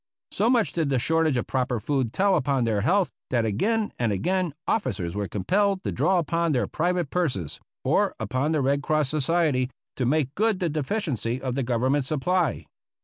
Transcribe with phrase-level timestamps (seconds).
[0.31, 4.11] So much did the shortage of proper food tell upon their health that again and
[4.11, 9.11] again officers were compelled to draw upon their private purses, or upon the Red Cross
[9.11, 12.65] 271 APPENDIX B Society, to make good the deficiency of the Government supply.